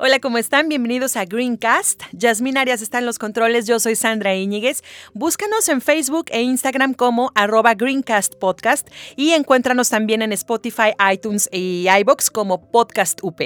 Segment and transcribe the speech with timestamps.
[0.00, 0.68] Hola, ¿cómo están?
[0.68, 2.04] Bienvenidos a Greencast.
[2.12, 4.84] Yasmín Arias está en los controles, yo soy Sandra Íñiguez.
[5.12, 11.48] Búscanos en Facebook e Instagram como arroba Greencast Podcast y encuéntranos también en Spotify, iTunes
[11.50, 13.40] y iBox como Podcast UP.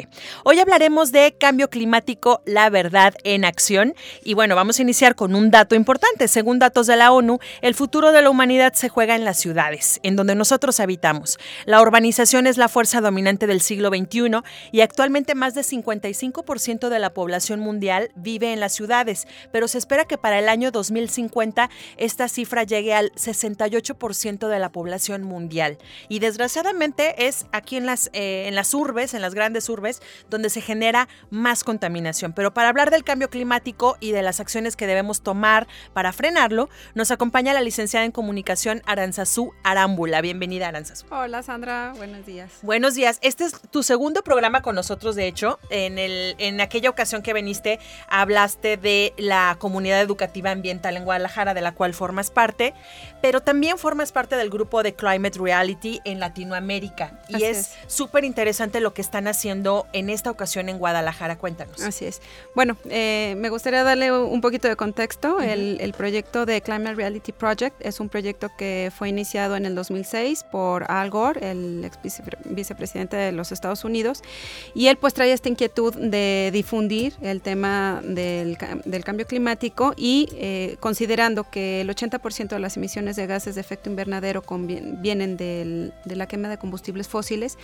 [0.45, 3.95] Hoy hablaremos de cambio climático, la verdad en acción.
[4.23, 6.29] Y bueno, vamos a iniciar con un dato importante.
[6.29, 10.01] Según datos de la ONU, el futuro de la humanidad se juega en las ciudades,
[10.03, 11.39] en donde nosotros habitamos.
[11.65, 16.91] La urbanización es la fuerza dominante del siglo XXI y actualmente más de 55 ciento
[16.91, 20.71] de la población mundial vive en las ciudades, pero se espera que para el año
[20.71, 25.79] 2050 esta cifra llegue al 68% de la población mundial.
[26.09, 30.51] Y desgraciadamente es aquí en las, eh, en las urbes, en las grandes urbes, donde
[30.51, 32.33] se genera más contaminación.
[32.33, 36.69] Pero para hablar del cambio climático y de las acciones que debemos tomar para frenarlo,
[36.95, 40.21] nos acompaña la licenciada en comunicación Aranzazú Arámbula.
[40.21, 41.07] Bienvenida, Aranzazú.
[41.11, 41.93] Hola, Sandra.
[41.97, 42.51] Buenos días.
[42.63, 43.19] Buenos días.
[43.23, 47.33] Este es tu segundo programa con nosotros, de hecho, en el en aquella ocasión que
[47.33, 52.75] viniste hablaste de la comunidad educativa ambiental en Guadalajara, de la cual formas parte,
[53.21, 57.21] pero también formas parte del grupo de Climate Reality en Latinoamérica.
[57.29, 61.39] Y es súper interesante lo que están haciendo en esta ocasión en Guadalajara.
[61.39, 61.81] Cuéntanos.
[61.83, 62.21] Así es.
[62.55, 65.41] Bueno, eh, me gustaría darle un poquito de contexto.
[65.41, 69.75] el, el, proyecto de Climate Reality Project es un proyecto que fue iniciado en el
[69.75, 71.99] 2006 por Al Gore, el ex
[72.45, 74.23] vicepresidente de los Estados Unidos,
[74.75, 76.22] y él pues trae esta inquietud de
[76.53, 78.57] difundir el tema del,
[79.05, 83.91] cambio climático y eh, considerando que el 80% de las emisiones de gases de efecto
[83.91, 84.43] invernadero
[85.01, 87.59] vienen de la quema de combustibles fósiles,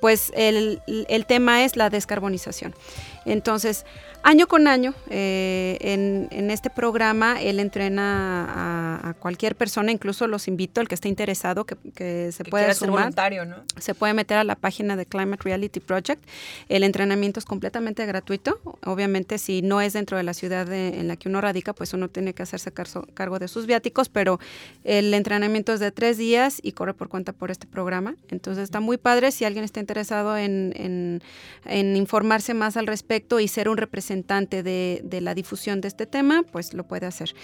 [0.00, 2.74] pues el, el tema es la descarbonización.
[3.24, 3.84] Entonces,
[4.26, 10.80] Año con año, eh, en, este programa, él entrena a, cualquier persona, incluso los invito,
[10.80, 13.00] el que esté interesado, que, se puede sumar.
[13.00, 13.56] voluntario, ¿no?
[13.78, 16.24] Se puede meter a la página de Climate Reality Project.
[16.70, 18.60] El entrenamiento es completamente gratuito.
[18.86, 22.08] Obviamente, si no es dentro de la ciudad en la que uno radica, pues uno
[22.08, 24.40] tiene que hacerse cargo de sus viáticos, pero
[24.84, 28.14] el entrenamiento es de tres días y corre por cuenta por este programa.
[28.30, 31.20] Entonces, está muy padre si alguien está interesado en
[31.66, 36.74] informarse más al respecto y ser un representante de, la difusión de este tema, pues
[36.74, 37.34] lo puede hacer.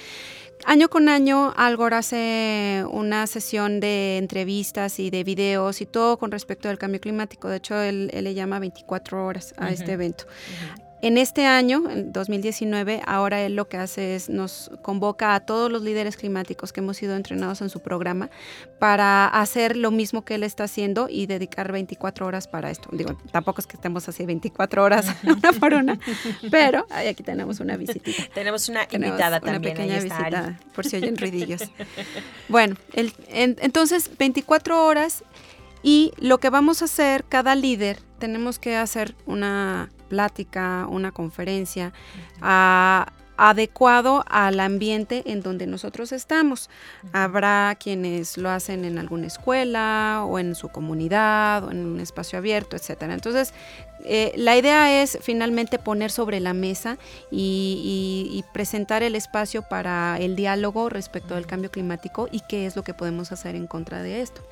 [0.64, 6.30] Año con año, Algor hace una sesión de entrevistas y de videos y todo con
[6.30, 7.48] respecto al cambio climático.
[7.48, 10.24] De hecho, él, le llama 24 horas a este evento.
[11.02, 15.72] En este año, en 2019, ahora él lo que hace es nos convoca a todos
[15.72, 18.28] los líderes climáticos que hemos sido entrenados en su programa
[18.78, 22.90] para hacer lo mismo que él está haciendo y dedicar 24 horas para esto.
[22.92, 25.98] Digo, tampoco es que estemos así 24 horas una por una,
[26.50, 28.24] pero aquí tenemos una visitita.
[28.34, 29.62] tenemos una invitada también.
[29.62, 31.62] Una pequeña visita, por si oyen ruidillos.
[32.48, 35.24] bueno, el, entonces 24 horas
[35.82, 41.94] y lo que vamos a hacer, cada líder, tenemos que hacer una plática, una conferencia,
[43.40, 46.68] adecuado al ambiente en donde nosotros estamos.
[47.14, 52.38] Habrá quienes lo hacen en alguna escuela o en su comunidad o en un espacio
[52.38, 53.14] abierto, etcétera.
[53.14, 53.54] Entonces,
[54.04, 56.98] eh, la idea es finalmente poner sobre la mesa
[57.30, 62.82] y, presentar el espacio para el diálogo respecto al cambio climático y qué es lo
[62.82, 64.42] que podemos hacer en contra de esto.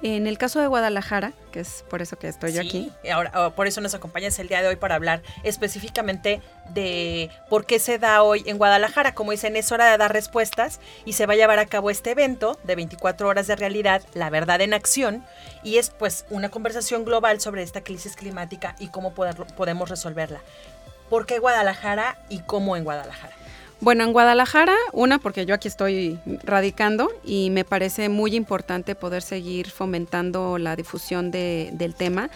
[0.00, 2.92] En el caso de Guadalajara, que es por eso que estoy yo aquí.
[3.12, 6.40] Ahora, oh, por eso nos acompañas el día de hoy para hablar específicamente
[6.72, 9.14] de por qué se da hoy en Guadalajara.
[9.14, 12.12] Como dicen, es hora de dar respuestas y se va a llevar a cabo este
[12.12, 15.24] evento de 24 horas de realidad, La Verdad en Acción,
[15.64, 20.40] y es pues una conversación global sobre esta crisis climática y cómo podemos resolverla.
[21.10, 23.37] ¿Por qué Guadalajara y cómo en Guadalajara?
[23.80, 29.22] Bueno, en Guadalajara, una, porque yo aquí estoy radicando y me parece muy importante poder
[29.22, 32.28] seguir fomentando la difusión del tema.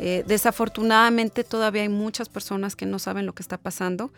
[0.00, 4.10] Eh, desafortunadamente todavía hay muchas personas que no saben lo que está pasando.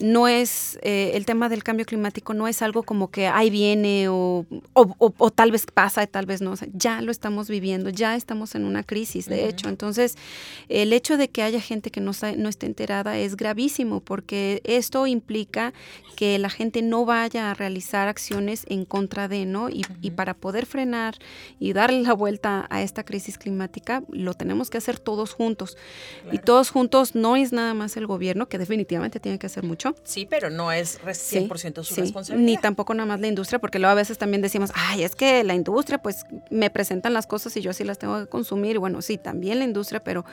[0.00, 4.08] No es eh, el tema del cambio climático, no es algo como que ahí viene
[4.08, 6.54] o, o, o, tal vez pasa y tal vez no.
[6.72, 9.68] ya lo estamos viviendo, ya estamos en una crisis, de hecho.
[9.68, 10.16] Entonces,
[10.68, 15.06] el hecho de que haya gente que no, no esté enterada es gravísimo porque esto
[15.06, 15.72] implica
[16.16, 19.68] que la gente no vaya a realizar acciones en contra de, ¿no?
[19.68, 21.16] Y, y para poder frenar
[21.58, 25.76] y darle la vuelta a esta crisis climática, lo tenemos que hacer todos juntos.
[26.30, 29.81] Y todos juntos no es nada más el gobierno, que definitivamente tiene que hacer mucho.
[30.04, 32.46] Sí, pero no es 100% su responsabilidad.
[32.46, 35.42] Ni tampoco nada más la industria, porque luego a veces también decimos, ay, es que
[35.44, 38.78] la industria, pues me presentan las cosas y yo sí las tengo que consumir.
[38.78, 40.24] Bueno, sí, también la industria, pero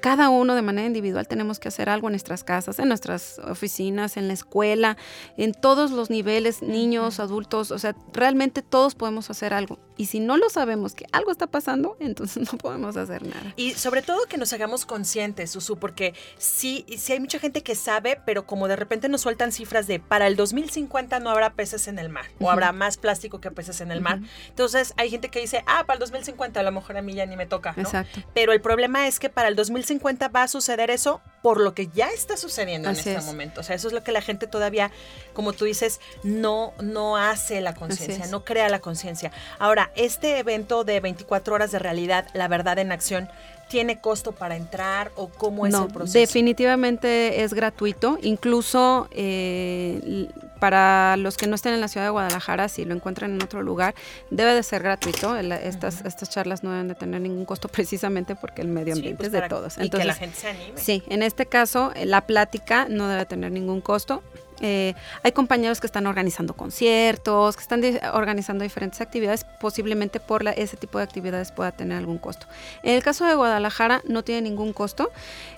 [0.00, 4.16] cada uno de manera individual tenemos que hacer algo en nuestras casas, en nuestras oficinas,
[4.16, 4.96] en la escuela,
[5.36, 9.78] en todos los niveles, niños, adultos, o sea, realmente todos podemos hacer algo.
[10.00, 13.52] Y si no lo sabemos que algo está pasando, entonces no podemos hacer nada.
[13.56, 17.74] Y sobre todo que nos hagamos conscientes, Susu, porque sí, sí hay mucha gente que
[17.74, 21.86] sabe, pero como de repente nos sueltan cifras de para el 2050 no habrá peces
[21.88, 24.20] en el mar, o habrá más plástico que peces en el mar.
[24.48, 27.26] Entonces hay gente que dice, ah, para el 2050 a lo mejor a mí ya
[27.26, 27.74] ni me toca.
[27.76, 28.20] Exacto.
[28.34, 31.74] Pero el problema es que para el 2050 50 va a suceder eso por lo
[31.74, 33.60] que ya está sucediendo en este momento.
[33.60, 34.90] O sea, eso es lo que la gente todavía,
[35.32, 39.32] como tú dices, no, no hace la conciencia, no crea la conciencia.
[39.58, 43.28] Ahora, este evento de 24 horas de realidad, la verdad en acción,
[43.70, 46.18] ¿Tiene costo para entrar o cómo es el proceso?
[46.18, 48.18] Definitivamente es gratuito.
[48.20, 50.26] Incluso eh,
[50.58, 53.62] para los que no estén en la ciudad de Guadalajara, si lo encuentran en otro
[53.62, 53.94] lugar,
[54.32, 55.36] debe de ser gratuito.
[55.36, 59.28] estas, estas charlas no deben de tener ningún costo precisamente porque el medio ambiente pues
[59.28, 59.78] es de todos.
[59.78, 60.72] Entonces, y que la gente se anime.
[60.80, 64.24] Sí, en este caso la plática no debe tener ningún costo.
[64.60, 70.52] Eh, hay compañeros que están organizando conciertos, que están organizando diferentes actividades, posiblemente por la,
[70.52, 72.46] ese tipo de actividades pueda tener algún costo.
[72.82, 75.10] En el caso de Guadalajara no tiene ningún costo.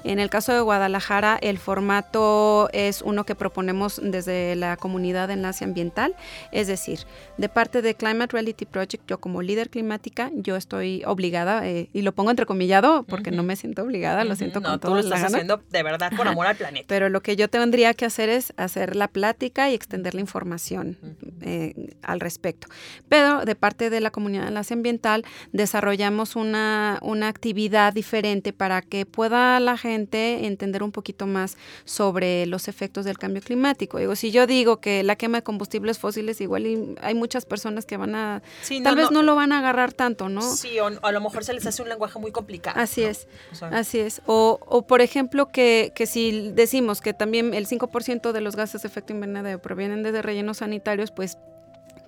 [0.05, 5.35] En el caso de Guadalajara el formato es uno que proponemos desde la comunidad de
[5.35, 6.15] enlace ambiental,
[6.51, 7.01] es decir,
[7.37, 12.03] de parte de Climate Reality Project, yo como líder climática, yo estoy obligada, eh, y
[12.03, 15.63] lo pongo entrecomillado porque no me siento obligada, lo siento con todo lo estás haciendo
[15.71, 16.87] de verdad por amor al planeta.
[16.89, 20.99] Pero lo que yo tendría que hacer es hacer la plática y extender la información
[21.41, 22.69] eh, al respecto.
[23.09, 28.83] Pero de parte de la comunidad de enlace ambiental desarrollamos una, una actividad diferente para
[28.83, 33.99] que pueda la gente entender un poquito más sobre los efectos del cambio climático.
[33.99, 37.97] Digo, si yo digo que la quema de combustibles fósiles igual hay muchas personas que
[37.97, 38.43] van a,
[38.83, 40.43] tal vez no, lo van a agarrar tanto, ¿no?
[40.43, 42.79] Sí, o, a lo mejor se les hace un lenguaje muy complicado.
[42.79, 43.27] Así es,
[43.61, 44.23] así es.
[44.27, 48.82] O, o por ejemplo que, que si decimos que también el 5% de los gases
[48.83, 51.39] de efecto invernadero provienen de rellenos sanitarios, pues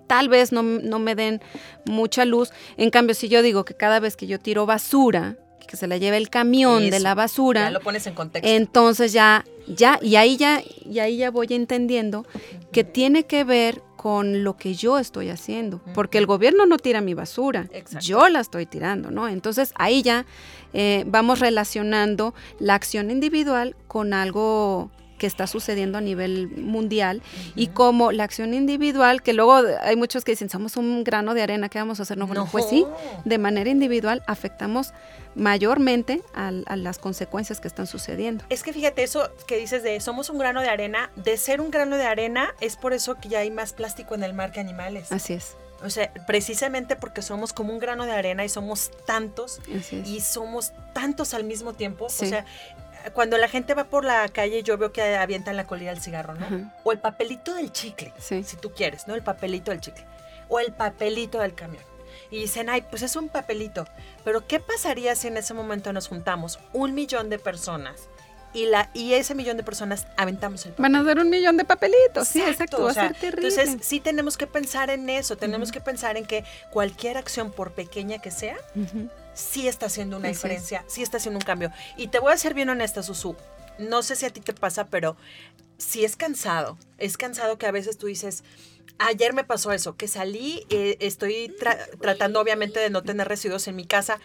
[0.06, 1.40] tal vez no, me den
[1.84, 2.52] mucha luz.
[2.76, 5.36] En cambio, si yo digo que cada vez que yo tiro basura,
[5.66, 8.48] que se la lleve el camión de la basura, ya lo pones en contexto.
[8.48, 12.26] Entonces ya, ya, y ahí ya, y ahí ya voy entendiendo
[12.70, 17.00] que tiene que ver con lo que yo estoy haciendo, porque el gobierno no tira
[17.00, 17.70] mi basura,
[18.02, 19.28] yo la estoy tirando, ¿no?
[19.28, 20.26] Entonces ahí ya
[20.74, 27.22] eh, vamos relacionando la acción individual con algo que está sucediendo a nivel mundial
[27.54, 31.42] y como la acción individual, que luego hay muchos que dicen, somos un grano de
[31.42, 32.18] arena, ¿qué vamos a hacer?
[32.18, 32.86] No, pues sí,
[33.24, 34.92] de manera individual afectamos
[35.34, 38.44] mayormente a, las consecuencias que están sucediendo.
[38.48, 41.70] Es que fíjate, eso que dices de somos un grano de arena, de ser un
[41.70, 44.60] grano de arena, es por eso que ya hay más plástico en el mar que
[44.60, 45.12] animales.
[45.12, 45.56] Así es.
[45.82, 49.60] O sea, precisamente porque somos como un grano de arena y somos tantos
[50.06, 52.06] y somos tantos al mismo tiempo.
[52.06, 52.46] O sea,
[53.12, 56.34] cuando la gente va por la calle, yo veo que avientan la colilla del cigarro,
[56.34, 56.72] ¿no?
[56.84, 59.14] O el papelito del chicle, si tú quieres, ¿no?
[59.14, 60.04] El papelito del chicle.
[60.48, 61.82] O el papelito del camión.
[62.30, 63.86] Y dicen, ay, pues es un papelito.
[64.24, 68.08] Pero ¿qué pasaría si en ese momento nos juntamos un millón de personas
[68.54, 70.82] y, la, y ese millón de personas aventamos el papel.
[70.84, 73.48] Van a ser un millón de papelitos, sí, exacto, va a ser terrible.
[73.48, 77.72] Entonces, sí tenemos que pensar en eso, tenemos que pensar en que cualquier acción, por
[77.72, 78.56] pequeña que sea,
[79.34, 81.70] sí está haciendo una diferencia, sí está haciendo un cambio.
[81.96, 83.36] Y te voy a ser bien honesta, Susu,
[83.78, 85.16] no sé si a ti te pasa, pero
[85.78, 88.44] sí es cansado, es cansado que a veces tú dices...
[88.98, 91.52] Ayer me pasó eso, que salí, eh, estoy
[92.00, 94.20] tratando obviamente de no tener residuos en mi casa,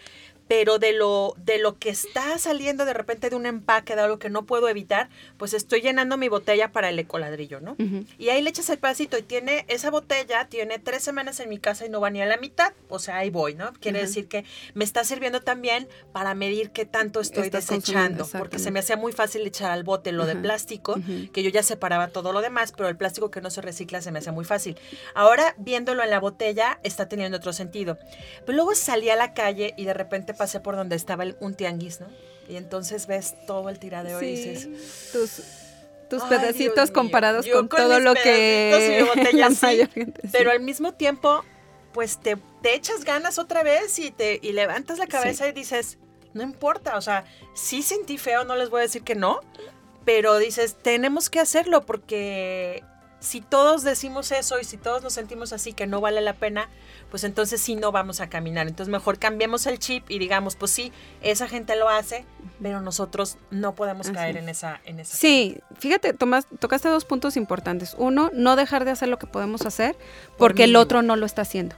[0.50, 4.18] pero de lo, de lo que está saliendo de repente de un empaque, de algo
[4.18, 7.76] que no puedo evitar, pues estoy llenando mi botella para el ecoladrillo, ¿no?
[8.18, 11.60] Y ahí le echas el pedacito y tiene, esa botella tiene tres semanas en mi
[11.60, 13.72] casa y no va ni a la mitad, o sea, ahí voy, ¿no?
[13.74, 18.72] Quiere decir que me está sirviendo también para medir qué tanto estoy desechando, porque se
[18.72, 20.96] me hacía muy fácil echar al bote lo de plástico,
[21.32, 24.10] que yo ya separaba todo lo demás, pero el plástico que no se recicla se
[24.10, 24.76] me hacía muy fácil.
[25.14, 27.98] Ahora, viéndolo en la botella, está teniendo otro sentido.
[28.44, 32.00] Pero luego salí a la calle y de repente pasé por donde estaba un tianguis,
[32.00, 32.06] ¿no?
[32.48, 34.68] Y entonces ves todo el tiradeo y dices...
[36.08, 40.22] tus pedacitos Dios comparados con, todo lo que botella la sí, mayor gente-.
[40.32, 41.44] Pero al mismo tiempo,
[41.92, 45.98] pues te, te echas ganas otra vez y te y levantas la cabeza y dices,
[46.32, 49.40] no importa, o sea, sí sentí feo, no les voy a decir que no,
[50.06, 52.82] pero dices, tenemos que hacerlo porque
[53.20, 56.68] si todos decimos eso y si todos nos sentimos así que no vale la pena,
[57.10, 58.66] pues entonces sí no vamos a caminar.
[58.66, 62.24] Entonces mejor cambiemos el chip y digamos, pues sí, esa gente lo hace,
[62.62, 64.42] pero nosotros no podemos Así caer es.
[64.42, 67.94] en esa en esa Sí, fíjate, Tomás, tocaste dos puntos importantes.
[67.98, 69.94] Uno, no dejar de hacer lo que podemos hacer
[70.38, 71.76] Por porque el otro no lo está haciendo.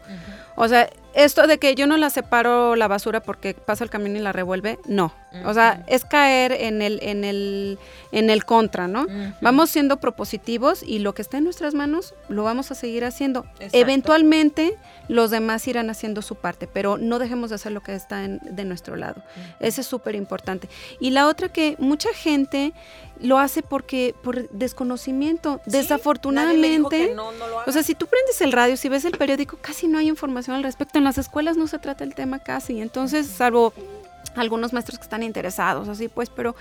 [0.55, 4.17] O sea, esto de que yo no la separo la basura porque pasa el camión
[4.17, 5.13] y la revuelve, no.
[5.47, 7.79] O sea, es caer en el, en el,
[8.13, 9.07] en el contra, ¿no?
[9.41, 13.47] Vamos siendo propositivos y lo que está en nuestras manos lo vamos a seguir haciendo.
[13.55, 13.79] Exacto.
[13.79, 14.77] Eventualmente
[15.09, 18.41] los demás irán haciendo su parte, pero no dejemos de hacer lo que está en-
[18.43, 19.23] de nuestro lado.
[19.59, 20.69] Ese es súper importante.
[21.01, 22.75] Y la otra que mucha gente
[23.21, 25.61] lo hace porque por desconocimiento.
[25.65, 29.17] Sí, Desafortunadamente, no, no lo o sea, si tú prendes el radio, si ves el
[29.17, 31.01] periódico, casi no hay información al respecto.
[31.03, 32.81] En las escuelas no se trata el tema casi.
[32.81, 33.73] Entonces, salvo
[34.37, 36.55] algunos maestros que están interesados, así pues, pero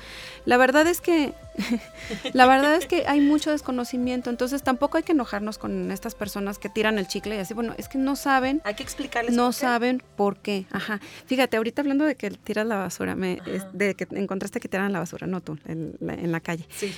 [0.46, 1.36] la verdad es que
[2.34, 6.58] la verdad es que hay mucho desconocimiento, entonces tampoco hay que enojarnos con estas personas
[6.60, 9.46] que tiran el chicle y así, bueno, es que no saben, Hay que explicarles no
[9.48, 9.60] por qué.
[9.60, 10.66] saben por qué.
[10.72, 11.00] Ajá.
[11.26, 14.92] Fíjate, ahorita hablando de que tiras la basura, me, es- de que encontraste que tiran
[14.94, 16.66] la basura, no tú, en la, en la calle.
[16.70, 16.94] Sí.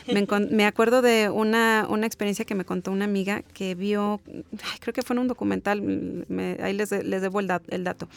[0.52, 4.94] Me, acuerdo de una, una experiencia que me contó una amiga que vio, ay, creo
[4.94, 8.08] que fue en un documental, me- ahí les, les debo el, dat- el dato.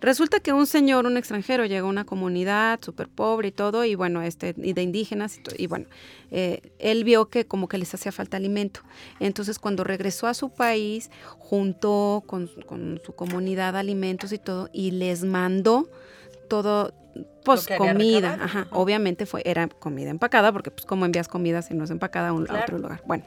[0.00, 3.94] Resulta que un señor, un extranjero, llegó a una comunidad súper pobre y todo, y
[3.94, 5.83] bueno, este, y de indígenas, y bueno,
[6.30, 8.80] eh, él vio que como que les hacía falta alimento.
[9.20, 14.92] Entonces, cuando regresó a su país, juntó con, con su comunidad alimentos y todo, y
[14.92, 15.88] les mandó
[16.48, 16.92] todo,
[17.44, 18.68] pues comida, ajá, ajá.
[18.70, 22.32] obviamente fue, era comida empacada, porque pues cómo envías comida si no es empacada a,
[22.32, 23.02] un, a otro lugar.
[23.06, 23.24] Bueno,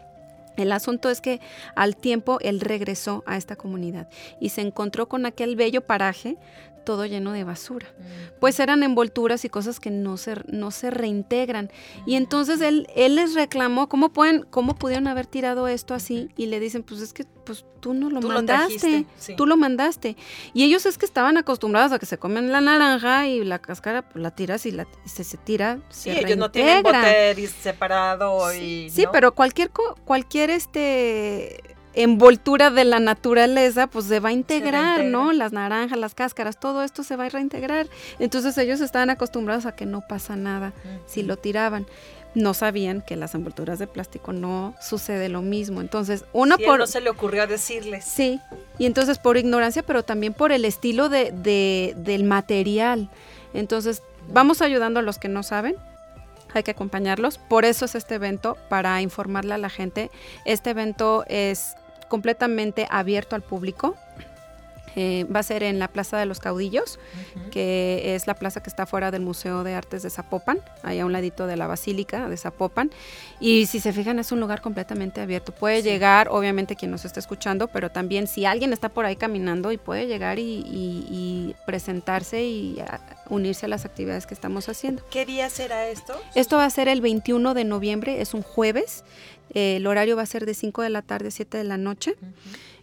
[0.58, 1.40] el asunto es que
[1.76, 4.10] al tiempo él regresó a esta comunidad
[4.40, 6.38] y se encontró con aquel bello paraje
[6.88, 7.86] todo lleno de basura.
[8.40, 11.70] Pues eran envolturas y cosas que no se, no se reintegran.
[12.06, 16.30] Y entonces él, él les reclamó, ¿cómo, pueden, ¿cómo pudieron haber tirado esto así?
[16.38, 19.36] Y le dicen, pues es que pues, tú no lo Tú mandaste, sí.
[19.36, 20.16] tú lo mandaste.
[20.54, 24.08] Y ellos es que estaban acostumbrados a que se comen la naranja y la cáscara,
[24.08, 27.48] pues la tiras y, la, y se, se tira, Sí, se ellos no tienen bote
[27.48, 28.90] separado y.
[28.92, 29.12] Sí, ¿no?
[29.12, 29.72] pero cualquier
[30.06, 31.67] cualquier este
[32.04, 35.10] envoltura de la naturaleza pues se va a integrar, reintegra.
[35.10, 35.34] ¿no?
[35.34, 37.88] Las naranjas, las cáscaras, todo esto se va a reintegrar.
[38.20, 40.74] Entonces ellos estaban acostumbrados a que no pasa nada
[41.08, 41.86] si lo tiraban.
[42.36, 45.82] No sabían que las envolturas de plástico no sucede lo mismo.
[45.82, 48.06] Entonces, una Sí, por no se le ocurrió decirles.
[48.06, 48.40] Sí,
[48.78, 53.10] y entonces por ignorancia, pero también por el estilo de, de- del material.
[53.56, 55.78] Entonces, vamos ayudando a los que no saben,
[56.54, 57.40] hay que acompañarlos.
[57.40, 60.12] Por eso es este evento, para informarle a la gente.
[60.46, 61.76] Este evento es
[62.08, 63.96] completamente abierto al público.
[65.00, 66.98] Eh, va a ser en la Plaza de los Caudillos,
[67.52, 71.06] que es la plaza que está fuera del Museo de Artes de Zapopan, ahí a
[71.06, 72.90] un ladito de la Basílica de Zapopan.
[73.40, 75.52] Y si se fijan, es un lugar completamente abierto.
[75.52, 79.72] Puede llegar, obviamente, quien nos está escuchando, pero también si alguien está por ahí caminando
[79.72, 83.00] y puede llegar y, y- y presentarse y a-
[83.30, 85.04] unirse a las actividades que estamos haciendo.
[85.12, 86.20] ¿Qué día será esto?
[86.34, 89.04] Esto va a ser el 21 de noviembre, es un jueves.
[89.54, 91.78] Eh, el horario va a ser de 5 de la tarde a 7 de la
[91.78, 92.16] noche.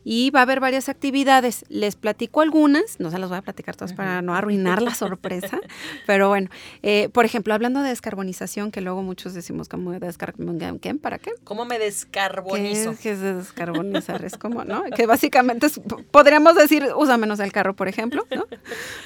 [0.04, 1.64] Y va a haber varias actividades.
[1.68, 5.58] Les platico algunas, no se las voy a platicar todas para no arruinar la sorpresa,
[6.06, 6.50] pero bueno,
[6.82, 10.94] eh, por ejemplo, hablando de descarbonización, que luego muchos decimos como descarbonizar, ¿qué?
[10.94, 11.32] ¿Para qué?
[11.44, 12.90] ¿Cómo me ¿Qué descarbonizo?
[12.90, 14.24] es, qué es de descarbonizar?
[14.24, 14.84] Es como, ¿no?
[14.94, 15.80] Que básicamente es-
[16.10, 18.44] podríamos decir, usa menos el carro, por ejemplo, ¿no?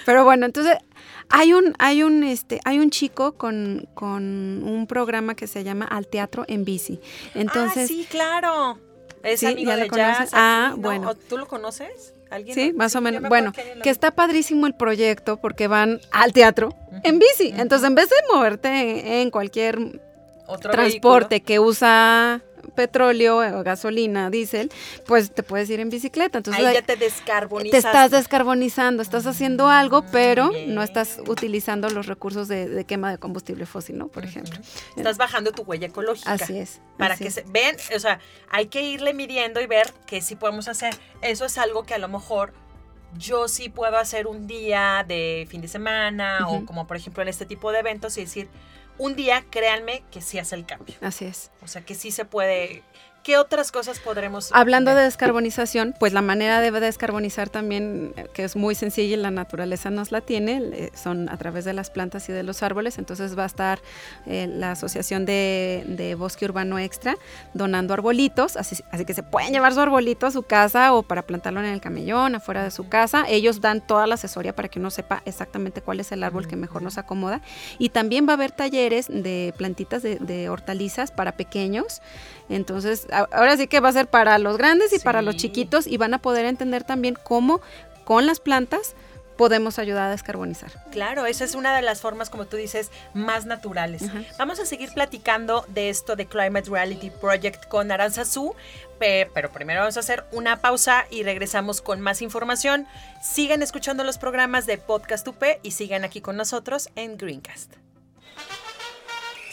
[0.04, 0.76] Pero bueno, entonces
[1.28, 4.22] hay un, hay un, este, hay un chico con, con
[4.64, 7.00] un programa que se llama Al Teatro en Bici.
[7.34, 8.78] Entonces, ah, sí, claro.
[9.22, 10.18] Es Sí, amigo ¿ya lo de conoces?
[10.18, 10.30] jazz.
[10.32, 11.10] Ah, bueno.
[11.10, 12.14] ¿O ¿Tú lo conoces?
[12.30, 13.22] ¿Alguien Sí, lo- más o menos.
[13.28, 17.54] Bueno, lo- que está padrísimo el proyecto porque van al teatro en bici.
[17.56, 19.78] Entonces, en vez de moverte en cualquier
[20.46, 22.42] Otro transporte que usa
[22.78, 24.70] petróleo, o gasolina, diésel,
[25.04, 26.38] pues te puedes ir en bicicleta.
[26.38, 27.72] Entonces, Ahí ya te descarbonizas.
[27.72, 30.76] te estás descarbonizando, estás haciendo algo, pero bien.
[30.76, 34.06] no estás utilizando los recursos de, de quema de combustible fósil, ¿no?
[34.06, 34.56] Por ejemplo.
[34.96, 36.30] Estás bajando tu huella ecológica.
[36.30, 36.80] Así es.
[36.96, 37.34] Para así que es.
[37.34, 40.94] se ven, o sea, hay que irle midiendo y ver qué sí podemos hacer.
[41.20, 42.52] Eso es algo que a lo mejor
[43.16, 47.28] yo sí puedo hacer un día de fin de semana o como por ejemplo en
[47.28, 48.48] este tipo de eventos y decir,
[48.98, 50.96] un día créanme que sí hace el cambio.
[51.00, 51.50] Así es.
[51.62, 52.82] O sea, que sí se puede,
[53.28, 55.00] ¿Qué otras cosas podremos Hablando ver?
[55.00, 59.30] de descarbonización, pues la manera de descarbonizar también, eh, que es muy sencilla y la
[59.30, 62.96] naturaleza nos la tiene, eh, son a través de las plantas y de los árboles.
[62.96, 63.80] Entonces va a estar
[64.24, 67.18] eh, la Asociación de, de Bosque Urbano Extra
[67.52, 71.20] donando arbolitos, así, así que se pueden llevar su arbolito a su casa o para
[71.20, 73.26] plantarlo en el camellón, afuera de su casa.
[73.28, 76.56] Ellos dan toda la asesoría para que uno sepa exactamente cuál es el árbol que
[76.56, 77.42] mejor nos acomoda.
[77.78, 82.00] Y también va a haber talleres de plantitas de, de hortalizas para pequeños.
[82.48, 85.96] Entonces, ahora sí que va a ser para los grandes y para los chiquitos y
[85.98, 87.60] van a poder entender también cómo
[88.04, 88.94] con las plantas
[89.36, 90.72] podemos ayudar a descarbonizar.
[90.90, 94.02] Claro, esa es una de las formas, como tú dices, más naturales.
[94.36, 98.56] Vamos a seguir platicando de esto de Climate Reality Project con Aranza Su,
[98.98, 102.88] pe- pero primero vamos a hacer una pausa y regresamos con más información.
[103.22, 107.74] Sigan escuchando los programas de Podcast UP y sigan aquí con nosotros en Greencast.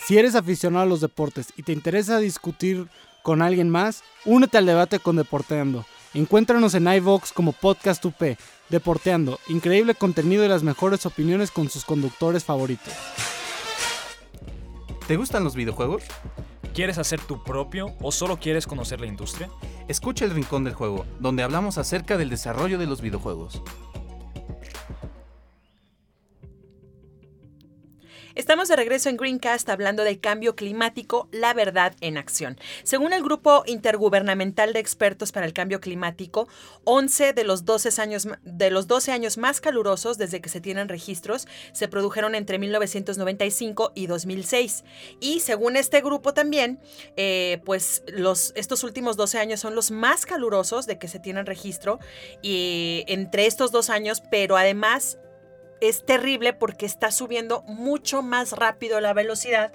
[0.06, 2.88] Si eres aficionado a los deportes y te interesa discutir
[3.24, 5.84] con alguien más, únete al debate con Deporteando.
[6.14, 8.38] Encuéntranos en iVox como Podcast UP.
[8.70, 12.94] Deporteando, increíble contenido y las mejores opiniones con sus conductores favoritos.
[15.08, 16.04] ¿Te gustan los videojuegos?
[16.76, 19.50] ¿Quieres hacer tu propio o solo quieres conocer la industria?
[19.88, 23.64] Escucha el Rincón del Juego, donde hablamos acerca del desarrollo de los videojuegos.
[28.36, 32.58] Estamos de regreso en Greencast hablando del cambio climático, la verdad en acción.
[32.84, 36.50] Según el Grupo Intergubernamental de Expertos para el Cambio Climático,
[36.84, 40.90] 11 de los 12 años, de los 12 años más calurosos desde que se tienen
[40.90, 44.84] registros se produjeron entre 1995 y 2006.
[45.22, 46.82] Y según este grupo también,
[47.16, 51.46] eh, pues los, estos últimos 12 años son los más calurosos de que se tienen
[51.46, 52.00] registro
[52.42, 55.20] y entre estos dos años, pero además
[55.82, 59.74] es terrible porque está subiendo mucho más rápido la velocidad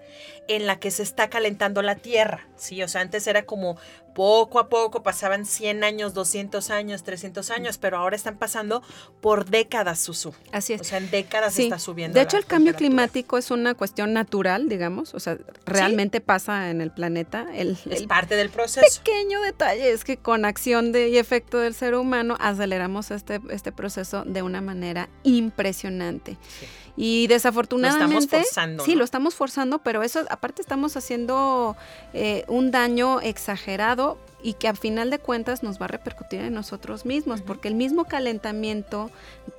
[0.49, 2.49] en la que se está calentando la Tierra.
[2.57, 3.77] Sí, o sea, antes era como
[4.21, 8.83] poco a poco, pasaban 100 años, 200 años, 300 años, pero ahora están pasando
[9.23, 10.35] por décadas, Susu.
[10.53, 10.83] Así es.
[10.83, 11.63] O sea, en décadas Sí.
[11.63, 12.19] está subiendo.
[12.19, 16.83] De hecho, el cambio climático es una cuestión natural, digamos, o sea, realmente pasa en
[16.83, 17.47] el planeta.
[17.55, 19.01] El, es el parte del proceso.
[19.03, 23.73] pequeño detalle es que con acción de, y efecto del ser humano aceleramos este, este
[23.73, 26.37] proceso de una manera impresionante.
[26.61, 26.67] Sí.
[26.97, 28.43] Y desafortunadamente...
[28.43, 28.99] forzando, Sí, ¿no?
[28.99, 31.77] lo estamos forzando, pero eso aparte estamos haciendo
[32.13, 34.10] eh, un daño exagerado
[34.43, 37.75] y que a final de cuentas nos va a repercutir en nosotros mismos, porque el
[37.75, 39.11] mismo calentamiento,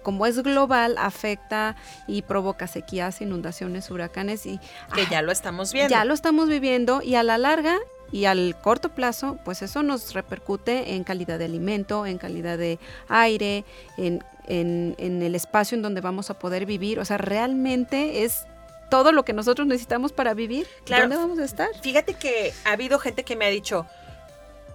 [0.04, 1.76] como es global, afecta
[2.08, 4.60] y provoca sequías, inundaciones, huracanes y
[4.96, 5.90] Que ya lo estamos viendo.
[5.92, 7.78] ya lo estamos viviendo y a la larga
[8.12, 12.78] y al corto plazo, pues eso nos repercute en calidad de alimento, en calidad de
[13.08, 13.64] aire,
[13.98, 17.00] en, en- en el espacio en donde vamos a poder vivir.
[17.00, 18.46] O sea, realmente es
[18.90, 20.68] todo lo que nosotros necesitamos para vivir.
[20.84, 21.04] Claro.
[21.04, 21.70] ¿Dónde vamos a estar?
[21.82, 23.86] Fíjate que ha habido gente que me ha dicho,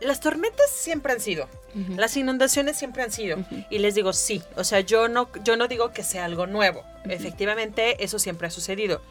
[0.01, 1.49] las tormentas siempre han sido,
[1.97, 3.39] las inundaciones siempre han sido.
[3.71, 6.83] Y les digo, sí, o sea, yo no, yo no digo que sea algo nuevo.
[7.05, 9.03] Efectivamente, eso siempre ha sucedido.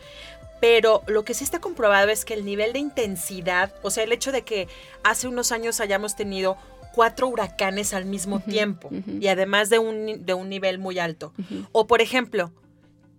[0.61, 4.11] Pero lo que sí está comprobado es que el nivel de intensidad, o sea, el
[4.11, 4.67] hecho de que
[5.03, 6.57] hace unos años hayamos tenido
[6.93, 11.33] cuatro huracanes al mismo tiempo y además de un, de un nivel muy alto.
[11.73, 12.51] O por ejemplo,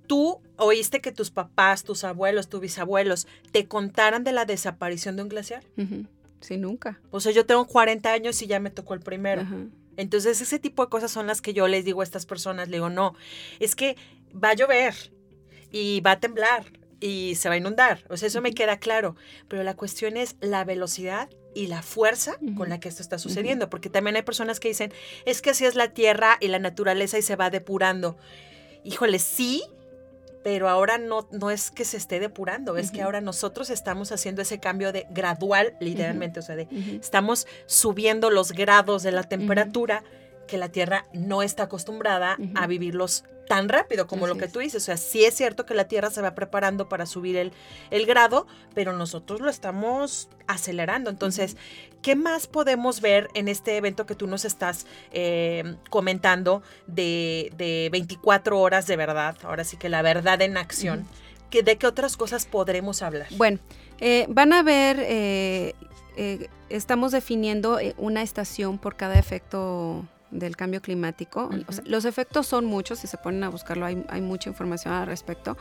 [0.07, 5.22] tú oíste que tus papás, tus abuelos, tus bisabuelos te contaran de la desaparición de
[5.22, 5.62] un glaciar.
[6.40, 7.01] Sí, nunca.
[7.11, 9.42] O sea, yo tengo 40 años y ya me tocó el primero.
[9.42, 9.57] Ajá.
[9.96, 12.68] Entonces, ese tipo de cosas son las que yo les digo a estas personas.
[12.68, 13.14] Le digo, no,
[13.61, 13.96] es que
[14.33, 14.94] va a llover
[15.72, 16.64] y va a temblar
[17.01, 18.05] y se va a inundar.
[18.09, 19.16] O sea, eso me queda claro.
[19.49, 23.70] Pero la cuestión es la velocidad y la fuerza con la que esto está sucediendo.
[23.70, 24.92] Porque también hay personas que dicen,
[25.25, 28.18] es que así es la tierra y la naturaleza y se va depurando.
[28.85, 29.62] Híjole, sí,
[30.46, 34.42] pero ahora no, no es que se esté depurando, es que ahora nosotros estamos haciendo
[34.42, 36.68] ese cambio de gradual, literalmente, o sea, de
[37.02, 40.04] estamos subiendo los grados de la temperatura
[40.46, 44.82] que la Tierra no está acostumbrada a vivirlos tan rápido como lo que tú dices.
[44.82, 47.52] O sea, sí es cierto que la Tierra se va preparando para subir el,
[47.90, 51.09] el grado, pero nosotros lo estamos acelerando.
[51.09, 51.56] Entonces,
[52.02, 57.88] ¿qué más podemos ver en este evento que tú nos estás eh, comentando de, de
[57.90, 59.37] 24 horas de verdad?
[59.42, 61.06] Ahora sí que la verdad en acción.
[61.50, 63.28] que ¿De qué otras cosas podremos hablar?
[63.37, 63.61] Bueno,
[64.00, 65.74] eh, van a ver, eh,
[66.68, 70.04] estamos definiendo una estación por cada efecto
[70.38, 71.51] del cambio climático.
[71.66, 74.94] O sea, los efectos son muchos, si se ponen a buscarlo hay, hay mucha información
[74.94, 75.57] al respecto.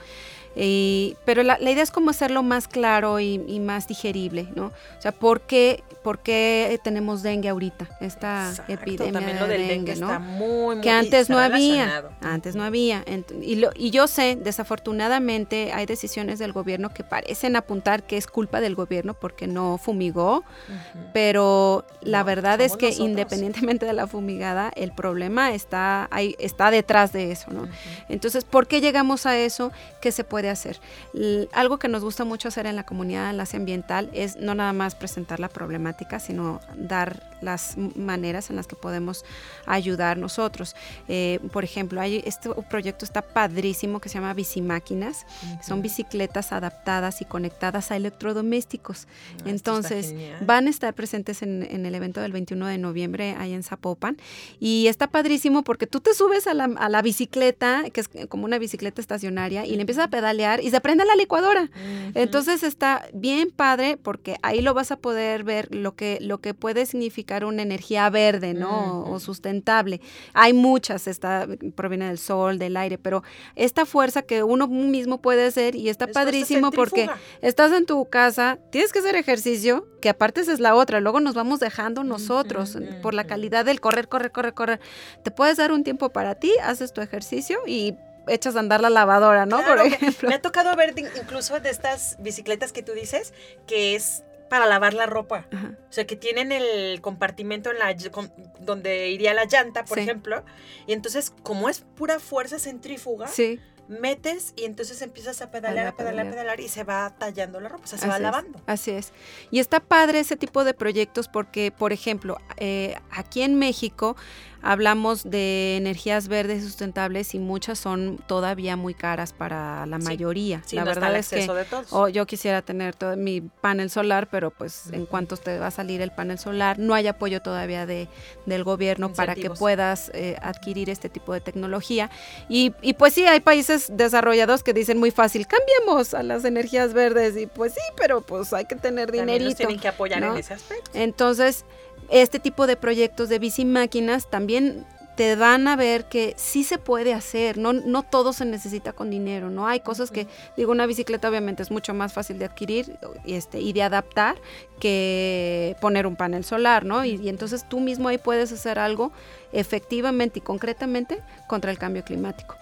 [0.55, 4.67] Y- pero la, la idea es como hacerlo más claro y, y más digerible, ¿no?
[4.67, 7.87] O sea, ¿por qué, por qué tenemos dengue ahorita?
[7.99, 10.07] Esta Exacto, epidemia también lo de del dengue, dengue ¿no?
[10.07, 13.03] está muy, muy que antes no había, antes no había.
[13.41, 18.27] Y, lo- y yo sé, desafortunadamente, hay decisiones del gobierno que parecen apuntar que es
[18.27, 21.05] culpa del gobierno porque no fumigó, Ujú.
[21.13, 23.09] pero la No, verdad es que nosotros.
[23.09, 27.63] independientemente de la fumigada, el problema está ahí, está detrás de eso, ¿no?
[27.63, 27.71] Ujú.
[28.09, 29.71] Entonces, ¿por qué llegamos a eso?
[30.01, 30.79] ¿Qué se puede hacer?
[31.13, 34.73] L- algo que nos gusta mucho hacer en la comunidad enlace ambiental es no nada
[34.73, 39.23] más presentar la problemática, sino dar las maneras en las que podemos
[39.65, 40.75] ayudar nosotros.
[41.07, 45.25] Eh, por ejemplo, hay este proyecto está padrísimo que se llama Bicimáquinas.
[45.61, 49.07] Son bicicletas adaptadas y conectadas a electrodomésticos.
[49.45, 50.13] Ah, Entonces,
[50.45, 54.17] van a estar presentes en, en el evento del 21 de noviembre ahí en Zapopan.
[54.59, 58.45] Y está padrísimo porque tú te subes a la, a la bicicleta, que es como
[58.45, 61.69] una bicicleta estacionaria, y le empiezas a pedalear y se prende la licuadora.
[62.13, 66.53] Entonces está bien padre porque ahí lo vas a poder ver lo que, lo que
[66.53, 69.03] puede significar una energía verde, ¿no?
[69.09, 70.01] O sustentable.
[70.33, 73.23] Hay muchas, está, proviene del sol, del aire, pero
[73.55, 77.09] esta fuerza que uno mismo puede hacer y está Es fuerza padrísimo porque
[77.41, 81.19] estás en tu casa, tienes que hacer ejercicio, que aparte esa es la otra, luego
[81.19, 84.79] nos vamos dejando nosotros por la calidad del correr, correr, correr, correr.
[85.23, 87.95] Te puedes dar un tiempo para ti, haces tu ejercicio y
[88.27, 89.57] echas a andar la lavadora, ¿no?
[89.57, 90.29] Claro, por ejemplo.
[90.29, 93.33] Me ha tocado ver incluso de estas bicicletas que tú dices
[93.67, 95.47] que es para lavar la ropa.
[95.51, 95.71] Ajá.
[95.89, 100.03] O sea, que tienen el compartimento en la con- donde iría la llanta, por Sí.
[100.03, 100.43] ejemplo.
[100.85, 103.59] Y entonces, como es pura fuerza centrífuga, Sí.
[103.87, 106.59] metes y entonces empiezas a pedalear, A pedalear, a pedalear.
[106.59, 108.61] y se va tallando la ropa, o sea, se va Así es, lavando.
[108.65, 109.13] así es.
[109.51, 114.15] Y está padre ese tipo de proyectos porque, por ejemplo, eh, aquí en México
[114.65, 120.61] hablamos de energías verdes sustentables y muchas son todavía muy caras para la Sí, mayoría.
[120.65, 121.87] Sí, la no verdad el es que de todos.
[121.91, 125.71] o yo quisiera tener todo mi panel solar, pero pues en cuanto te va a
[125.71, 128.07] salir el panel solar, no hay apoyo todavía de,
[128.45, 132.09] del gobierno para que puedas eh, adquirir este tipo de tecnología.
[132.49, 136.93] Y, y pues sí, hay países desarrollados que dicen muy fácil, cambiemos a las energías
[136.93, 139.57] verdes y pues sí, pero pues hay que tener También nos dinerito.
[139.57, 140.33] tienen que apoyar ¿no?
[140.33, 140.89] en ese aspecto.
[140.93, 141.65] Entonces,
[142.09, 146.77] este tipo de proyectos de bici máquinas también te van a ver que sí se
[146.77, 149.65] puede hacer, no, no todo se necesita con dinero, ¿no?
[149.65, 153.61] Hay cosas que, digo, una bicicleta obviamente es mucho más fácil de adquirir y, este,
[153.61, 154.35] y de adaptar
[154.79, 157.05] que poner un panel solar, ¿no?
[157.05, 159.13] Y, y entonces tú mismo ahí puedes hacer algo
[159.53, 162.55] efectivamente y concretamente contra el cambio climático.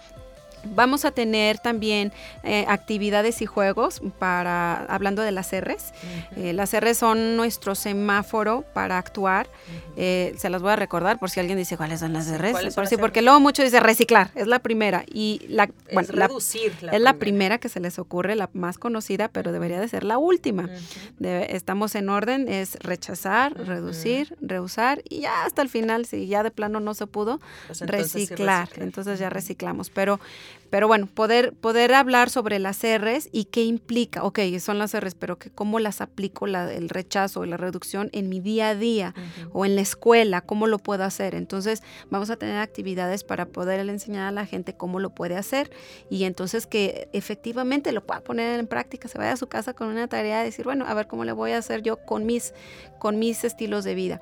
[0.74, 5.92] Vamos a tener también eh, actividades y juegos para, hablando de las R's.
[6.36, 9.48] Eh, las R's son nuestro semáforo para actuar.
[9.96, 12.50] Eh, se las voy a recordar por si alguien dice cuáles son las R's.
[12.52, 13.00] ¿cuáles son Por las sí, Rs?
[13.00, 15.04] porque luego mucho dice reciclar, es la primera.
[15.12, 18.78] Y la, Es bueno, reducir la es la primera que se les ocurre, la más
[18.78, 20.68] conocida, pero debería de ser la última.
[21.20, 26.50] Estamos en orden, es rechazar, reducir, reusar y ya hasta el final, si ya de
[26.50, 28.62] plano no se pudo, Pues entonces sí, reciclar.
[28.66, 28.84] reciclar.
[28.86, 29.90] Entonces ya reciclamos.
[29.90, 30.20] Pero,
[30.70, 34.24] pero bueno, poder, poder hablar sobre las R's y qué implica.
[34.24, 38.10] Ok, son las R's, pero que cómo las aplico la- el rechazo y la reducción
[38.12, 39.14] en mi día a día
[39.52, 41.34] o en la escuela, cómo lo puedo hacer.
[41.34, 45.70] Entonces vamos a tener actividades para poder enseñar a la gente cómo lo puede hacer
[46.10, 49.88] y entonces que efectivamente lo pueda poner en práctica, se vaya a su casa con
[49.88, 52.52] una tarea de decir, bueno, a ver cómo le voy a hacer yo con mis,
[52.98, 54.20] con mis estilos de vida.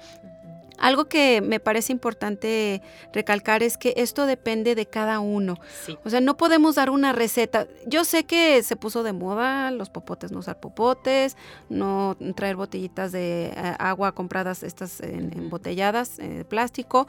[0.83, 5.57] Algo que me parece importante recalcar es que esto depende de cada uno.
[5.87, 5.97] Sí.
[6.05, 7.69] O sea, no podemos dar una receta.
[7.87, 11.37] Yo sé que se puso de moda los popotes, no usar popotes,
[11.69, 17.07] no traer botellitas de eh, agua compradas estas en- embotelladas eh, de plástico.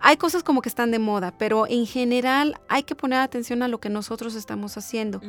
[0.00, 3.68] Hay cosas como que están de moda, pero en general hay que poner atención a
[3.68, 5.20] lo que nosotros estamos haciendo.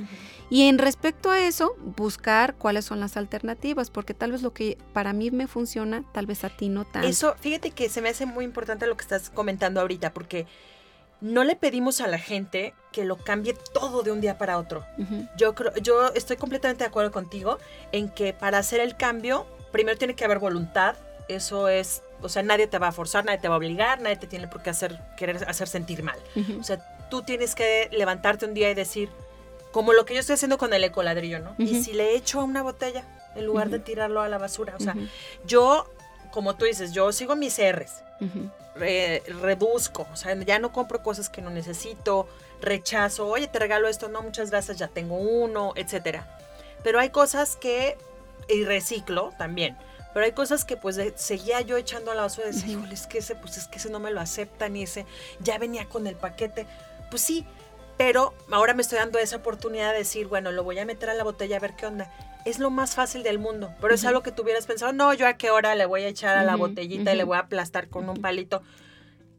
[0.49, 4.77] Y en respecto a eso, buscar cuáles son las alternativas, porque tal vez lo que
[4.93, 7.07] para mí me funciona, tal vez a ti no tanto.
[7.07, 10.45] Eso, fíjate que se me hace muy importante lo que estás comentando ahorita, porque
[11.21, 14.85] no le pedimos a la gente que lo cambie todo de un día para otro.
[15.37, 17.57] Yo creo, yo estoy completamente de acuerdo contigo
[17.91, 20.95] en que para hacer el cambio, primero tiene que haber voluntad.
[21.27, 24.15] Eso es, o sea, nadie te va a forzar, nadie te va a obligar, nadie
[24.17, 26.19] te tiene por qué hacer, querer hacer sentir mal.
[26.35, 26.59] ujú.
[26.59, 26.79] O sea,
[27.09, 29.09] tú tienes que levantarte un día y decir,
[29.71, 31.55] como lo que yo estoy haciendo con el ecoladrillo, ¿no?
[31.57, 31.83] Y Ujú.
[31.83, 33.03] si le echo a una botella
[33.35, 33.85] en lugar de Ujú.
[33.85, 34.75] tirarlo a la basura.
[34.75, 34.95] O sea,
[35.45, 35.87] yo,
[36.31, 38.03] como tú dices, yo sigo mis R's
[38.75, 42.27] re- reduzco, o sea, ya no compro cosas que no necesito,
[42.61, 46.27] rechazo, oye, te regalo esto, no, muchas gracias, ya tengo uno, etcétera.
[46.83, 47.97] Pero hay cosas que,
[48.47, 49.77] y reciclo también,
[50.13, 52.93] Pero hay cosas que pues de- seguía yo echando a la basura y decía, híjole,
[52.93, 55.05] es que ese, pues es que ese no me lo aceptan y ese
[55.39, 56.65] ya venía con el paquete.
[57.11, 57.45] Pues sí,
[57.97, 61.13] pero ahora me estoy dando esa oportunidad de decir, bueno, lo voy a meter a
[61.13, 62.11] la botella a ver qué onda.
[62.45, 65.27] Es lo más fácil del mundo, pero es algo que tú hubieras pensado, no, yo
[65.27, 67.89] a qué hora le voy a echar a la botellita y le voy a aplastar
[67.89, 68.63] con un palito.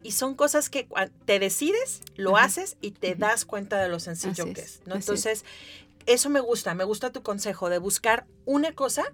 [0.03, 0.87] Y son cosas que
[1.25, 4.83] te decides, lo haces y te das cuenta de lo sencillo Así que es.
[4.87, 4.95] ¿no?
[4.95, 5.01] es.
[5.01, 5.45] Entonces,
[6.07, 9.05] eso me gusta, me gusta tu consejo de buscar una cosa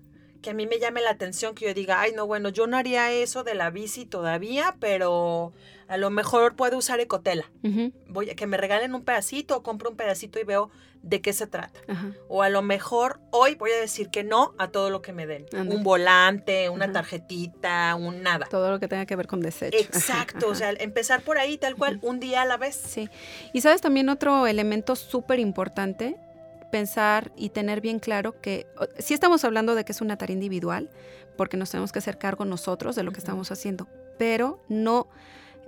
[0.43, 2.77] que a mí me llame la atención, que yo diga, ay, no, bueno, yo no
[2.77, 5.53] haría eso de la bici todavía, pero
[5.89, 7.51] a lo mejor puedo usar ecotela.
[8.09, 10.71] Voy a que me regalen un pedacito o compro un pedacito y veo
[11.03, 11.79] de qué se trata.
[12.29, 15.27] O a lo mejor hoy voy a decir que no a todo lo que me
[15.27, 15.47] den.
[15.53, 18.47] Un volante, una tarjetita, un nada.
[18.51, 19.79] Todo lo que tenga que ver con desecho.
[19.79, 22.75] Exacto, o sea, empezar por ahí tal cual, un día a la vez.
[22.75, 23.09] Sí.
[23.53, 26.17] Y sabes también otro elemento súper importante,
[26.71, 28.67] pensar y tener bien claro que
[28.99, 30.91] sí estamos hablando de que es una tarea individual,
[31.37, 33.87] porque nos tenemos que hacer cargo nosotros de lo que estamos haciendo,
[34.19, 35.09] pero no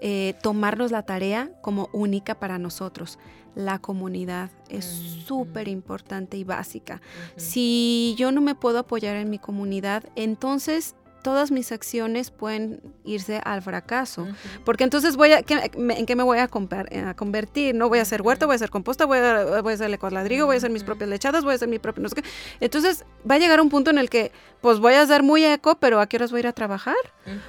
[0.00, 3.18] eh, tomarnos la tarea como única para nosotros.
[3.54, 5.20] La comunidad es Ujú.
[5.22, 7.00] súper importante y básica.
[7.36, 13.40] Si yo no me puedo apoyar en mi comunidad, entonces todas mis acciones pueden irse
[13.44, 14.26] al fracaso.
[14.64, 17.74] Porque entonces voy a, ¿qué- me- ¿en qué me voy a, compar- eh, a convertir?
[17.74, 20.46] No voy a hacer huerta, voy a hacer composta, voy a, voy a hacer ladrillo,
[20.46, 22.24] voy a hacer mis propias lechadas, voy a hacer mi propio no sé qué.
[22.60, 25.76] Entonces va a llegar un punto en el que pues voy a ser muy eco,
[25.78, 26.96] pero ¿a qué horas voy a ir a trabajar?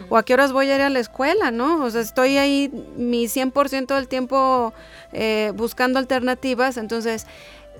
[0.09, 1.51] ¿O a qué horas voy a ir a la escuela?
[1.51, 1.83] ¿no?
[1.83, 4.73] O sea, estoy ahí mi 100% del tiempo
[5.13, 7.25] eh, buscando alternativas, entonces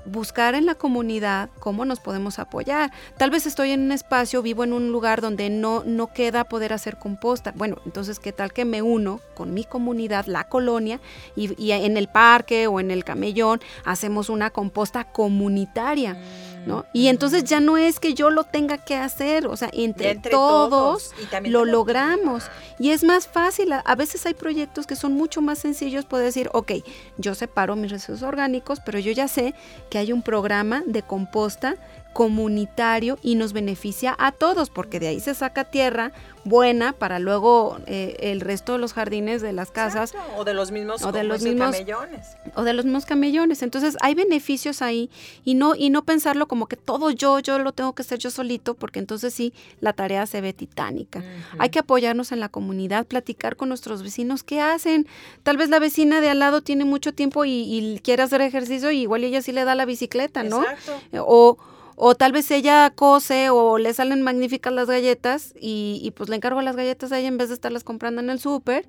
[0.06, 2.92] buscar en la comunidad cómo nos podemos apoyar.
[3.18, 6.74] Tal vez estoy en un espacio, vivo en un lugar donde no, no queda poder
[6.74, 7.54] hacer composta.
[7.56, 11.00] Bueno, entonces, ¿qué tal que me uno con mi comunidad, la colonia,
[11.36, 16.18] y, y en el parque o en el camellón hacemos una composta comunitaria?
[16.66, 16.86] ¿No?
[16.94, 21.12] Y entonces ya no es que yo lo tenga que hacer, o sea, entre, todos,
[21.44, 22.50] lo logramos.
[22.80, 26.24] Y es más fácil, a, a veces hay proyectos que son mucho más sencillos, puedo
[26.24, 26.74] decir, ok,
[27.18, 29.54] yo separo mis residuos orgánicos, pero yo ya sé
[29.90, 31.76] que hay un programa de composta
[32.14, 36.12] comunitario y nos beneficia a todos, porque de ahí se saca tierra
[36.46, 40.54] buena para luego eh, el resto de los jardines de las casas Exacto, O de
[40.54, 42.28] los mismos, O de los mismos- camellones.
[42.56, 43.62] o de los mismos camellones.
[43.62, 45.10] Entonces hay beneficios ahí
[45.44, 48.32] y no, y no pensarlo como que todo yo, yo lo tengo que hacer yo
[48.32, 51.24] solito, porque entonces sí, la tarea se ve titánica.
[51.58, 55.08] Hay que apoyarnos en la comunidad, platicar con nuestros vecinos qué hacen.
[55.44, 58.92] Tal vez la vecina de al lado tiene mucho tiempo y, y quiere hacer ejercicio
[58.92, 60.62] y igual ella sí le da la bicicleta, ¿no?
[60.64, 60.94] Exacto.
[61.26, 61.58] O,
[62.02, 66.38] o tal vez ella cose o le salen magníficas las galletas y, y pues le
[66.38, 68.88] encargo las galletas a ella en vez de estarlas comprando en el súper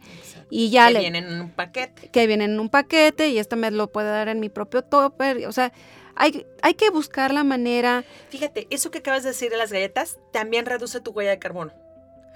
[0.49, 2.09] y ya que le, vienen en un paquete.
[2.09, 5.45] que vienen en un paquete y esta me lo puede dar en mi propio topper.
[5.49, 5.73] O sea,
[6.15, 10.19] hay, hay que buscar la manera, Fíjate, eso que acabas de decir de las galletas
[10.33, 11.73] también reduce tu huella de carbono.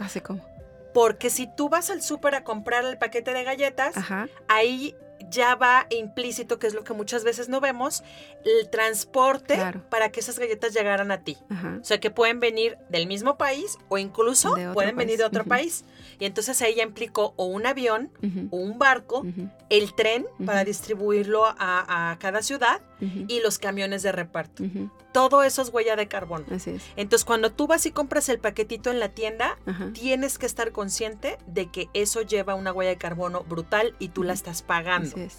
[0.00, 0.44] así como,
[0.92, 4.96] Porque si tú vas al súper a comprar el paquete de galletas, ajá, ahí
[5.30, 8.02] ya va implícito, que es lo que muchas veces no vemos,
[8.44, 9.82] el transporte Claro.
[9.90, 11.36] para que esas galletas llegaran a ti.
[11.50, 11.78] ajá.
[11.80, 15.84] O sea, que pueden venir del mismo país o incluso pueden venir de otro país.
[16.18, 18.10] Y entonces ya implicó o un avión
[18.50, 19.24] o un barco,
[19.68, 22.80] el tren para distribuirlo a, a cada ciudad
[23.28, 24.64] y los camiones de reparto.
[25.12, 26.44] Todo eso es huella de carbono.
[26.50, 26.82] Así es.
[26.96, 29.58] Entonces, cuando tú vas y compras el paquetito en la tienda,
[29.92, 34.22] tienes que estar consciente de que eso lleva una huella de carbono brutal y tú
[34.22, 35.10] la estás pagando.
[35.10, 35.38] Así es.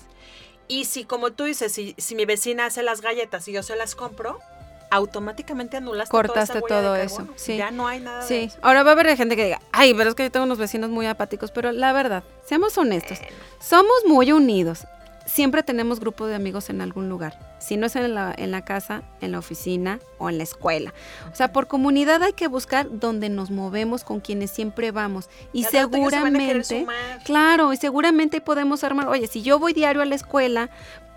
[0.67, 3.75] Y si, como tú dices, si, si mi vecina hace las galletas y yo se
[3.75, 4.39] las compro,
[4.89, 7.57] automáticamente anulaste Cortaste toda esa todo de eso, sí.
[7.57, 8.57] Ya no hay nada de Sí, eso.
[8.61, 10.89] ahora va a haber gente que diga, ay, pero es que yo tengo unos vecinos
[10.89, 13.19] muy apáticos, pero la verdad, seamos honestos,
[13.59, 14.85] somos muy unidos.
[15.27, 17.39] Siempre tenemos grupo de amigos en algún lugar.
[17.57, 20.93] Si no es en la, en la casa, en la oficina o en la escuela.
[21.33, 25.27] O sea, por comunidad hay que buscar donde nos movemos con quienes siempre vamos.
[25.51, 27.23] Y Al rato ellos se van a querer seguramente, sumar.
[27.23, 30.69] claro, y seguramente podemos armar, oye, si yo voy diario a la escuela,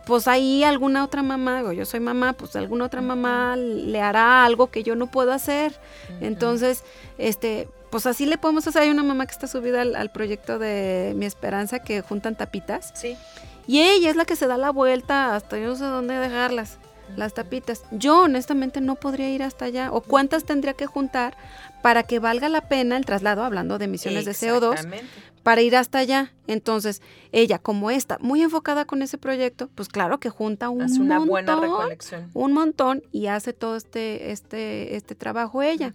[0.09, 4.47] pues ahí alguna otra mamá, o yo soy mamá, pues alguna otra mamá le hará
[4.47, 5.79] algo que yo no puedo hacer.
[6.23, 6.83] Entonces,
[7.19, 8.85] este, pues así le podemos hacer.
[8.85, 12.91] Hay una mamá que está subida al, al proyecto de Mi Esperanza que juntan tapitas.
[12.95, 13.19] Sí.
[13.67, 16.79] Y ella es la que se da la vuelta hasta yo no sé dónde dejarlas,
[17.19, 17.83] las tapitas.
[17.91, 19.93] Yo honestamente no podría ir hasta allá.
[19.93, 21.37] ¿O cuántas tendría que juntar
[21.83, 25.07] para que valga la pena el traslado, hablando de emisiones de CO2, Exactamente.
[25.43, 26.33] Para ir hasta allá?
[26.47, 31.01] Entonces, ella, como está muy enfocada con ese proyecto, pues claro que junta un Hace
[31.01, 32.31] una montón, buena recolección.
[32.35, 35.95] un montón y hace todo este, este, este trabajo ella.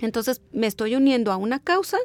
[0.00, 1.98] Entonces me estoy uniendo a una causa,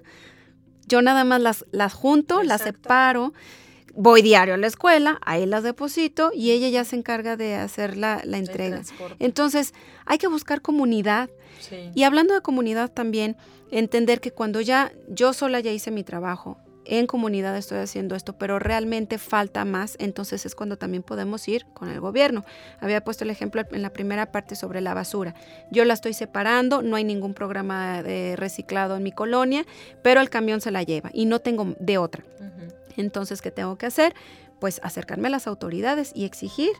[0.87, 3.33] yo nada más las, las junto, las separo.
[3.95, 7.95] voy diario a la escuela, ahí las deposito y ella ya se encarga de hacer
[7.95, 8.81] la, la entrega.
[9.19, 9.73] Entonces,
[10.05, 11.29] hay que buscar comunidad.
[11.59, 11.91] Sí.
[11.93, 13.37] Y hablando de comunidad también,
[13.71, 18.33] entender que cuando ya yo sola ya hice mi trabajo, en comunidad estoy haciendo esto,
[18.33, 22.43] pero realmente falta más, entonces es cuando también podemos ir con el gobierno.
[22.79, 25.35] Había puesto el ejemplo en la primera parte sobre la basura.
[25.71, 29.65] Yo la estoy separando, no hay ningún programa de reciclado en mi colonia,
[30.01, 32.23] pero el camión se la lleva y no tengo de otra.
[32.97, 34.13] Entonces, ¿qué tengo que hacer?
[34.59, 36.71] Pues acercarme a las autoridades y exigir,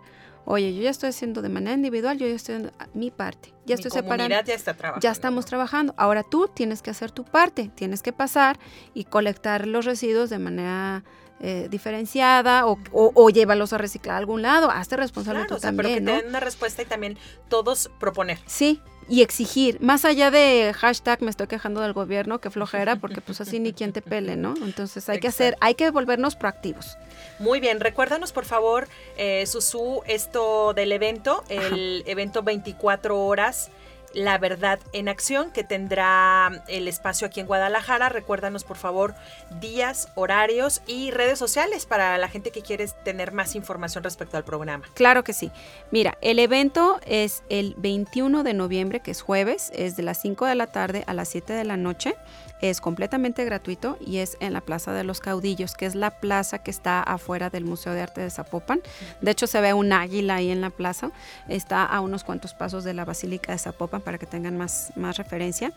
[0.46, 3.76] oye, yo ya estoy haciendo de manera individual, yo ya estoy haciendo mi parte, ya
[3.76, 4.36] Mi estoy separando.
[4.44, 5.04] ya está trabajando.
[5.04, 5.94] Ya estamos trabajando.
[5.98, 8.60] Ahora tú tienes que hacer tu parte, tienes que pasar
[8.94, 11.04] y colectar los residuos de manera
[11.40, 14.70] eh, diferenciada o, o- o llévalos a reciclar a algún lado.
[14.72, 16.18] Hazte responsable Claro, tú o sea, pero que también, te ¿no?
[16.18, 17.18] den una respuesta y también
[17.50, 18.40] todos proponer.
[18.46, 23.22] Sí, y exigir, más allá de hashtag me estoy quejando del gobierno, que flojera, porque
[23.22, 24.54] pues así ni quien te pele, ¿no?
[24.64, 26.98] Entonces hay que hacer, hay que volvernos proactivos.
[27.40, 28.88] Muy bien, recuérdanos por favor,
[29.18, 33.70] eh, Susu, esto del evento, el evento 24 horas.
[34.14, 38.10] La verdad en acción que tendrá el espacio aquí en Guadalajara.
[38.10, 39.16] Recuérdanos por favor
[39.60, 44.44] días, horarios y redes sociales para la gente que quiere tener más información respecto al
[44.44, 44.86] programa.
[44.94, 45.52] Claro que sí.
[45.92, 50.46] Mira, el evento es el 21 de noviembre, que es jueves, es de las 5
[50.46, 52.16] de la tarde a las 7 de la noche.
[52.64, 56.60] Es completamente gratuito y es en la Plaza de los Caudillos, que es la plaza
[56.60, 58.80] que está afuera del Museo de Arte de Zapopan.
[59.20, 61.12] De hecho, se ve un águila ahí en la plaza.
[61.50, 65.18] Está a unos cuantos pasos de la Basílica de Zapopan para que tengan más, más
[65.18, 65.74] referencia.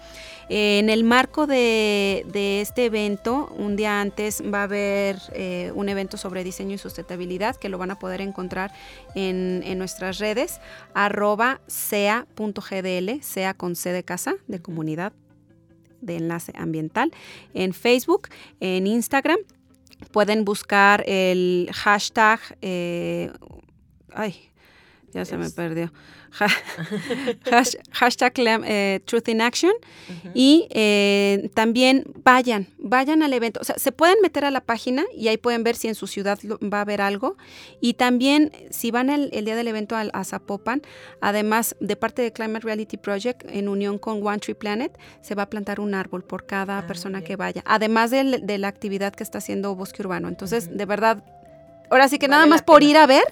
[0.49, 5.73] Eh, en el marco de, de este evento, un día antes va a haber eh,
[5.75, 8.73] un evento sobre diseño y sustentabilidad que lo van a poder encontrar
[9.17, 10.61] en, en nuestras redes,
[10.95, 15.13] arroba sea.gdl, sea con C de casa, de comunidad
[16.07, 17.13] de enlace ambiental,
[17.55, 18.29] en Facebook,
[18.61, 19.39] en Instagram.
[20.13, 23.33] Pueden buscar el hashtag, eh,
[24.13, 24.35] ay,
[25.13, 25.93] ya se me perdió.
[26.39, 26.49] Ha-
[27.51, 29.73] hash- hashtag eh, Truth in Action.
[30.35, 33.61] Y eh, también vayan, vayan al evento.
[33.61, 36.07] O sea, se pueden meter a la página y ahí pueden ver si en su
[36.07, 37.37] ciudad va a haber algo.
[37.81, 40.83] Y también, si van el, el día del evento al- a, Zapopan,
[41.21, 45.45] además de parte de Climate Reality Project, en unión con One Tree Planet, se va
[45.45, 47.29] a plantar un árbol por cada Ah, persona bien.
[47.29, 47.63] que vaya.
[47.67, 48.25] Además de,
[48.59, 50.29] la actividad que está haciendo Bosque Urbano.
[50.29, 51.25] Entonces, de verdad,
[51.91, 53.25] ahora sí que Vale nada más por ir a ver.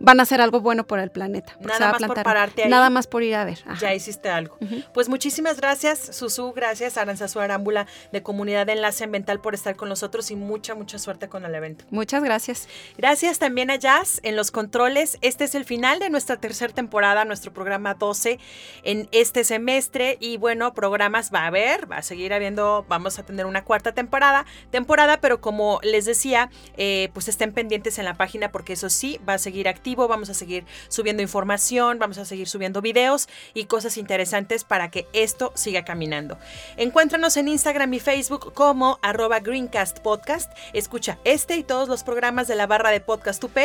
[0.00, 1.56] Van a hacer algo bueno por el planeta.
[1.60, 2.70] Nada más por pararte ahí.
[2.70, 3.58] Nada más por ir a ver.
[3.66, 3.80] Ajá.
[3.80, 4.56] Ya hiciste algo.
[4.92, 9.88] Pues muchísimas gracias, Susu, gracias, Aranzazu Arámbula de Comunidad de Enlace Ambiental por estar con
[9.88, 11.84] nosotros y mucha, mucha suerte con el evento.
[11.90, 12.68] Muchas gracias.
[12.96, 15.18] Gracias también a Jazz en los controles.
[15.20, 18.38] Este es el final de nuestra tercera temporada, nuestro programa 12
[18.82, 20.16] en este semestre.
[20.20, 23.92] Y bueno, programas va a haber, va a seguir habiendo, vamos a tener una cuarta
[23.92, 28.88] temporada, temporada, pero como les decía, eh, pues estén pendientes en la página porque eso
[28.90, 33.28] sí va a seguir activo, vamos a seguir subiendo información, vamos a seguir subiendo videos
[33.52, 36.38] y cosas interesantes para que esto siga caminando.
[36.76, 40.50] Encuéntranos en Instagram y Facebook como arroba Greencast Podcast.
[40.72, 43.56] Escucha este y todos los programas de la barra de Podcast UP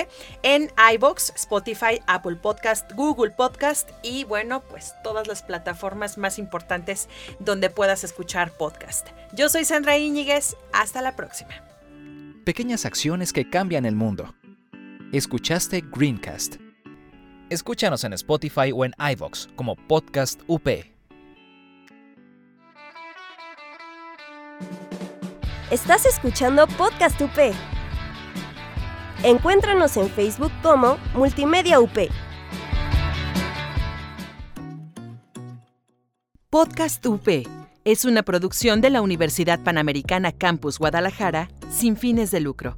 [0.43, 7.07] en iBox, Spotify, Apple Podcast, Google Podcast y bueno, pues todas las plataformas más importantes
[7.39, 9.07] donde puedas escuchar podcast.
[9.33, 11.63] Yo soy Sandra Íñiguez, hasta la próxima.
[12.43, 14.33] Pequeñas acciones que cambian el mundo.
[15.11, 16.57] Escuchaste Greencast.
[17.49, 20.67] Escúchanos en Spotify o en iVoox como Podcast UP.
[25.71, 27.55] Estás escuchando Podcast UP.
[29.23, 31.97] Encuéntranos en Facebook como Multimedia UP.
[36.51, 37.27] Podcast UP
[37.83, 42.77] es una producción de la Universidad Panamericana Campus Guadalajara sin fines de lucro.